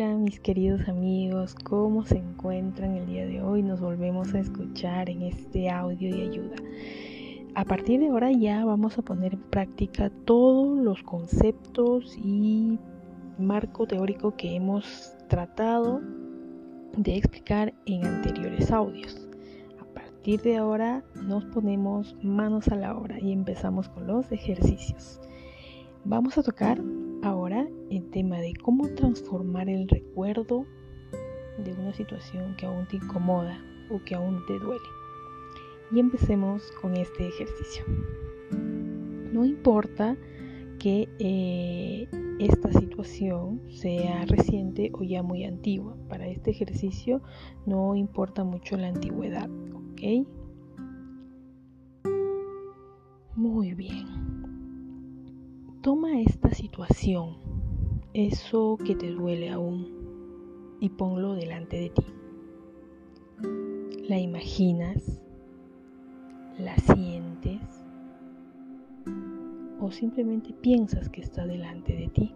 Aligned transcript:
Hola 0.00 0.16
mis 0.16 0.38
queridos 0.38 0.88
amigos, 0.88 1.56
¿cómo 1.64 2.04
se 2.04 2.18
encuentran 2.18 2.94
el 2.94 3.06
día 3.06 3.26
de 3.26 3.42
hoy? 3.42 3.64
Nos 3.64 3.80
volvemos 3.80 4.32
a 4.32 4.38
escuchar 4.38 5.10
en 5.10 5.22
este 5.22 5.70
audio 5.70 6.14
de 6.14 6.22
ayuda. 6.22 6.54
A 7.56 7.64
partir 7.64 7.98
de 7.98 8.06
ahora 8.06 8.30
ya 8.30 8.64
vamos 8.64 8.96
a 8.96 9.02
poner 9.02 9.34
en 9.34 9.42
práctica 9.50 10.08
todos 10.24 10.78
los 10.78 11.02
conceptos 11.02 12.16
y 12.16 12.78
marco 13.40 13.88
teórico 13.88 14.36
que 14.36 14.54
hemos 14.54 15.16
tratado 15.26 16.00
de 16.96 17.16
explicar 17.16 17.74
en 17.86 18.06
anteriores 18.06 18.70
audios. 18.70 19.28
A 19.80 19.94
partir 19.94 20.40
de 20.42 20.58
ahora 20.58 21.02
nos 21.24 21.44
ponemos 21.46 22.14
manos 22.22 22.68
a 22.68 22.76
la 22.76 22.96
obra 22.96 23.18
y 23.18 23.32
empezamos 23.32 23.88
con 23.88 24.06
los 24.06 24.30
ejercicios. 24.30 25.20
Vamos 26.04 26.38
a 26.38 26.44
tocar 26.44 26.80
el 27.52 28.10
tema 28.10 28.38
de 28.38 28.52
cómo 28.62 28.88
transformar 28.88 29.68
el 29.68 29.88
recuerdo 29.88 30.66
de 31.64 31.72
una 31.72 31.92
situación 31.92 32.54
que 32.56 32.66
aún 32.66 32.86
te 32.88 32.96
incomoda 32.96 33.58
o 33.90 34.02
que 34.04 34.14
aún 34.14 34.44
te 34.46 34.58
duele. 34.58 34.84
Y 35.90 36.00
empecemos 36.00 36.70
con 36.80 36.96
este 36.96 37.28
ejercicio. 37.28 37.84
No 39.32 39.44
importa 39.44 40.16
que 40.78 41.08
eh, 41.18 42.08
esta 42.38 42.72
situación 42.72 43.62
sea 43.70 44.24
reciente 44.26 44.90
o 44.92 45.02
ya 45.02 45.22
muy 45.22 45.44
antigua. 45.44 45.96
Para 46.08 46.28
este 46.28 46.50
ejercicio 46.50 47.22
no 47.66 47.96
importa 47.96 48.44
mucho 48.44 48.76
la 48.76 48.88
antigüedad, 48.88 49.48
¿ok? 49.72 50.26
Muy 53.34 53.74
bien. 53.74 54.27
Toma 55.88 56.20
esta 56.20 56.50
situación, 56.50 57.38
eso 58.12 58.76
que 58.84 58.94
te 58.94 59.10
duele 59.10 59.48
aún, 59.48 59.88
y 60.80 60.90
ponlo 60.90 61.32
delante 61.32 61.78
de 61.78 61.88
ti. 61.88 62.04
La 64.06 64.18
imaginas, 64.18 65.18
la 66.58 66.76
sientes 66.76 67.62
o 69.80 69.90
simplemente 69.90 70.52
piensas 70.52 71.08
que 71.08 71.22
está 71.22 71.46
delante 71.46 71.96
de 71.96 72.08
ti. 72.08 72.34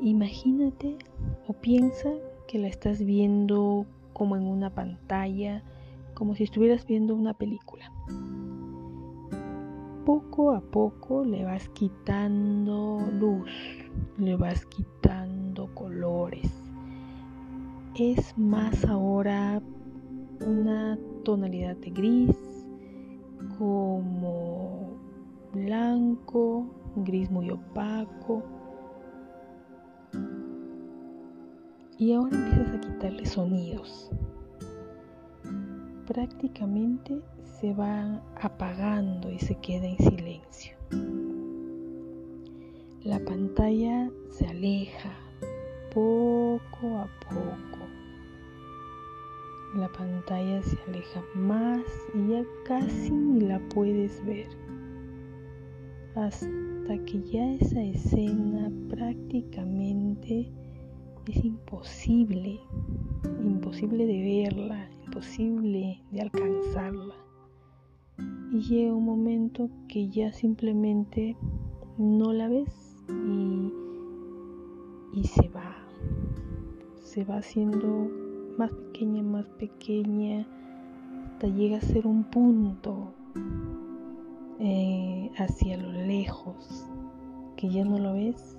Imagínate 0.00 0.98
o 1.48 1.52
piensa 1.52 2.12
que 2.46 2.60
la 2.60 2.68
estás 2.68 3.04
viendo 3.04 3.86
como 4.12 4.36
en 4.36 4.46
una 4.46 4.72
pantalla, 4.72 5.64
como 6.14 6.36
si 6.36 6.44
estuvieras 6.44 6.86
viendo 6.86 7.16
una 7.16 7.34
película 7.34 7.90
poco 10.04 10.52
a 10.52 10.60
poco 10.60 11.24
le 11.24 11.44
vas 11.44 11.68
quitando 11.70 13.00
luz, 13.12 13.50
le 14.18 14.36
vas 14.36 14.66
quitando 14.66 15.74
colores. 15.74 16.50
Es 17.96 18.36
más 18.36 18.84
ahora 18.84 19.62
una 20.44 20.98
tonalidad 21.24 21.76
de 21.76 21.90
gris, 21.90 22.66
como 23.58 24.90
blanco, 25.52 26.66
gris 26.96 27.30
muy 27.30 27.50
opaco. 27.50 28.42
Y 31.96 32.12
ahora 32.12 32.36
empiezas 32.36 32.74
a 32.74 32.80
quitarle 32.80 33.24
sonidos. 33.24 34.10
Prácticamente 36.06 37.22
se 37.60 37.72
va 37.72 38.20
apagando 38.40 39.30
y 39.30 39.38
se 39.38 39.54
queda 39.56 39.86
en 39.86 39.98
silencio. 39.98 40.76
La 43.04 43.18
pantalla 43.20 44.10
se 44.30 44.46
aleja 44.46 45.12
poco 45.92 46.98
a 46.98 47.08
poco. 47.28 47.84
La 49.76 49.88
pantalla 49.88 50.62
se 50.62 50.78
aleja 50.88 51.22
más 51.34 51.82
y 52.14 52.28
ya 52.30 52.44
casi 52.66 53.10
ni 53.10 53.40
la 53.40 53.60
puedes 53.68 54.24
ver. 54.24 54.48
Hasta 56.16 57.04
que 57.06 57.22
ya 57.22 57.52
esa 57.52 57.82
escena 57.82 58.70
prácticamente 58.88 60.52
es 61.28 61.44
imposible, 61.44 62.60
imposible 63.42 64.06
de 64.06 64.44
verla, 64.44 64.88
imposible 65.06 66.00
de 66.10 66.20
alcanzarla 66.20 67.23
y 68.18 68.60
llega 68.60 68.94
un 68.94 69.04
momento 69.04 69.68
que 69.88 70.08
ya 70.08 70.32
simplemente 70.32 71.36
no 71.98 72.32
la 72.32 72.48
ves 72.48 72.94
y, 75.12 75.24
se 75.24 75.48
va, 75.48 75.76
se 77.02 77.24
va 77.24 77.38
haciendo 77.38 78.10
más 78.58 78.70
pequeña, 78.70 79.22
más 79.22 79.46
pequeña, 79.58 80.46
hasta 81.26 81.48
llega 81.48 81.78
a 81.78 81.80
ser 81.80 82.06
un 82.06 82.24
punto 82.24 83.12
eh, 84.60 85.30
hacia 85.36 85.76
lo 85.76 85.92
lejos, 85.92 86.86
que 87.56 87.68
ya 87.70 87.84
no 87.84 87.98
lo 87.98 88.14
ves, 88.14 88.56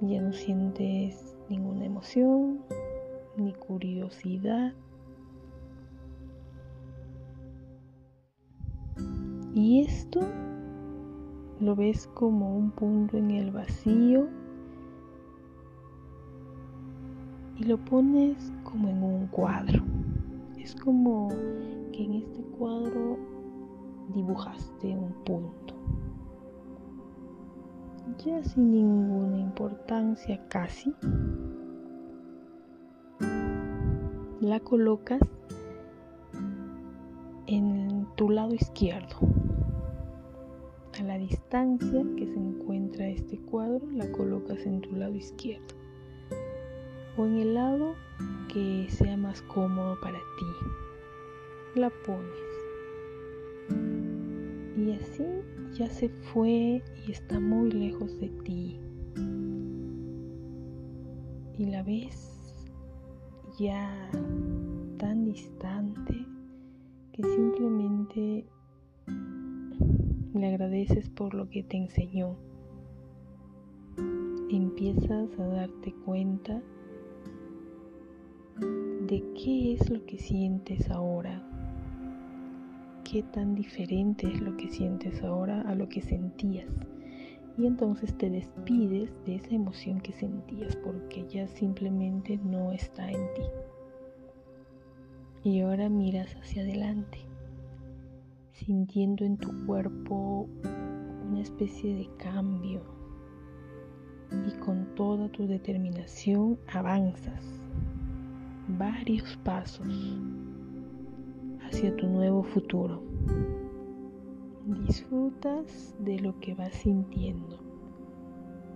ya 0.00 0.20
no 0.20 0.32
sientes 0.32 1.36
ninguna 1.48 1.86
emoción, 1.86 2.60
ni 3.36 3.52
curiosidad, 3.52 4.72
Y 9.60 9.82
esto 9.82 10.20
lo 11.60 11.76
ves 11.76 12.08
como 12.14 12.56
un 12.56 12.70
punto 12.70 13.18
en 13.18 13.30
el 13.30 13.50
vacío 13.50 14.26
y 17.58 17.64
lo 17.64 17.76
pones 17.76 18.50
como 18.64 18.88
en 18.88 19.02
un 19.02 19.26
cuadro. 19.26 19.82
Es 20.56 20.74
como 20.74 21.28
que 21.92 22.04
en 22.04 22.14
este 22.14 22.40
cuadro 22.56 23.18
dibujaste 24.14 24.96
un 24.96 25.12
punto. 25.24 25.74
Ya 28.24 28.42
sin 28.42 28.70
ninguna 28.70 29.40
importancia 29.40 30.42
casi. 30.48 30.94
La 34.40 34.58
colocas 34.60 35.20
en 37.46 38.06
tu 38.16 38.30
lado 38.30 38.54
izquierdo 38.54 39.18
a 40.98 41.02
la 41.02 41.18
distancia 41.18 42.04
que 42.16 42.26
se 42.26 42.38
encuentra 42.38 43.08
este 43.08 43.38
cuadro, 43.38 43.80
la 43.92 44.10
colocas 44.12 44.64
en 44.66 44.80
tu 44.80 44.94
lado 44.96 45.14
izquierdo 45.14 45.80
o 47.16 47.26
en 47.26 47.36
el 47.36 47.54
lado 47.54 47.94
que 48.52 48.86
sea 48.90 49.16
más 49.16 49.42
cómodo 49.42 49.98
para 50.00 50.18
ti. 50.18 51.80
La 51.80 51.90
pones. 51.90 52.50
Y 54.76 54.92
así 54.92 55.24
ya 55.74 55.88
se 55.88 56.08
fue 56.08 56.82
y 57.06 57.12
está 57.12 57.38
muy 57.38 57.70
lejos 57.70 58.18
de 58.18 58.28
ti. 58.44 58.80
Y 61.58 61.66
la 61.66 61.82
ves 61.82 62.66
ya 63.58 64.10
tan 64.98 65.24
distante 65.26 66.26
que 67.12 67.22
simplemente 67.22 68.46
le 70.34 70.46
agradeces 70.46 71.08
por 71.08 71.34
lo 71.34 71.48
que 71.48 71.62
te 71.62 71.76
enseñó. 71.76 72.36
Empiezas 74.50 75.38
a 75.38 75.46
darte 75.46 75.92
cuenta 76.04 76.62
de 78.60 79.24
qué 79.34 79.72
es 79.72 79.90
lo 79.90 80.04
que 80.06 80.18
sientes 80.18 80.88
ahora, 80.90 81.42
qué 83.04 83.22
tan 83.24 83.54
diferente 83.54 84.28
es 84.28 84.40
lo 84.40 84.56
que 84.56 84.68
sientes 84.68 85.22
ahora 85.22 85.62
a 85.62 85.74
lo 85.74 85.88
que 85.88 86.00
sentías. 86.00 86.72
Y 87.58 87.66
entonces 87.66 88.16
te 88.16 88.30
despides 88.30 89.12
de 89.26 89.34
esa 89.34 89.54
emoción 89.54 90.00
que 90.00 90.12
sentías 90.12 90.76
porque 90.76 91.26
ya 91.28 91.46
simplemente 91.48 92.38
no 92.38 92.72
está 92.72 93.10
en 93.10 93.26
ti. 93.34 93.42
Y 95.42 95.60
ahora 95.60 95.88
miras 95.88 96.36
hacia 96.36 96.62
adelante 96.62 97.18
sintiendo 98.66 99.24
en 99.24 99.38
tu 99.38 99.48
cuerpo 99.66 100.46
una 101.28 101.40
especie 101.40 101.94
de 101.94 102.08
cambio 102.18 102.82
y 104.46 104.52
con 104.58 104.94
toda 104.94 105.28
tu 105.30 105.46
determinación 105.46 106.58
avanzas 106.72 107.42
varios 108.78 109.36
pasos 109.44 109.86
hacia 111.62 111.96
tu 111.96 112.06
nuevo 112.06 112.42
futuro. 112.42 113.02
Disfrutas 114.86 115.96
de 116.00 116.20
lo 116.20 116.38
que 116.40 116.54
vas 116.54 116.74
sintiendo. 116.74 117.58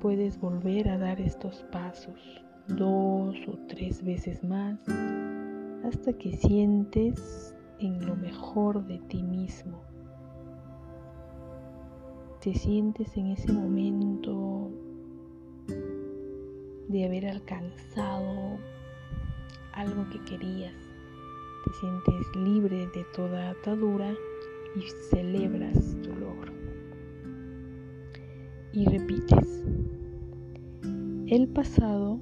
Puedes 0.00 0.40
volver 0.40 0.88
a 0.88 0.98
dar 0.98 1.20
estos 1.20 1.62
pasos 1.70 2.44
dos 2.68 3.36
o 3.46 3.58
tres 3.68 4.02
veces 4.02 4.42
más 4.42 4.78
hasta 5.84 6.12
que 6.14 6.32
sientes 6.32 7.53
en 7.78 8.06
lo 8.06 8.16
mejor 8.16 8.84
de 8.86 8.98
ti 8.98 9.22
mismo. 9.22 9.80
Te 12.40 12.54
sientes 12.54 13.16
en 13.16 13.28
ese 13.28 13.52
momento 13.52 14.70
de 16.88 17.04
haber 17.04 17.26
alcanzado 17.26 18.58
algo 19.72 20.08
que 20.10 20.20
querías. 20.24 20.74
Te 21.64 21.72
sientes 21.80 22.36
libre 22.36 22.86
de 22.94 23.04
toda 23.14 23.50
atadura 23.50 24.14
y 24.76 24.82
celebras 25.10 25.96
tu 26.02 26.14
logro. 26.14 26.52
Y 28.72 28.84
repites, 28.86 29.64
el 31.28 31.48
pasado, 31.48 32.18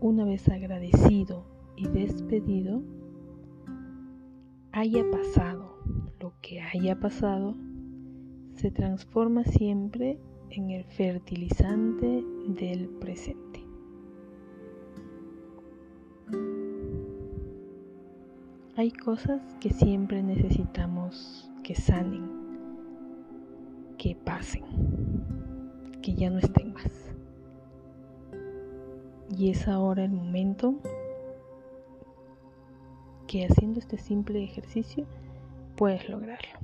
una 0.00 0.24
vez 0.24 0.48
agradecido 0.48 1.44
y 1.76 1.86
despedido, 1.88 2.82
haya 4.78 5.02
pasado 5.10 5.76
lo 6.20 6.34
que 6.40 6.60
haya 6.60 6.94
pasado, 7.00 7.56
se 8.54 8.70
transforma 8.70 9.42
siempre 9.42 10.20
en 10.50 10.70
el 10.70 10.84
fertilizante 10.84 12.24
del 12.46 12.88
presente. 13.00 13.64
Hay 18.76 18.92
cosas 18.92 19.42
que 19.58 19.70
siempre 19.70 20.22
necesitamos 20.22 21.50
que 21.64 21.74
sanen, 21.74 22.30
que 23.98 24.14
pasen, 24.14 24.62
que 26.02 26.14
ya 26.14 26.30
no 26.30 26.38
estén 26.38 26.72
más. 26.72 27.16
Y 29.36 29.50
es 29.50 29.66
ahora 29.66 30.04
el 30.04 30.12
momento 30.12 30.80
que 33.28 33.44
haciendo 33.44 33.78
este 33.78 33.98
simple 33.98 34.42
ejercicio 34.42 35.06
puedes 35.76 36.08
lograrlo. 36.08 36.58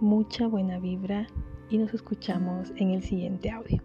Mucha 0.00 0.46
buena 0.46 0.78
vibra 0.78 1.26
y 1.70 1.78
nos 1.78 1.92
escuchamos 1.94 2.72
en 2.76 2.90
el 2.90 3.02
siguiente 3.02 3.50
audio. 3.50 3.82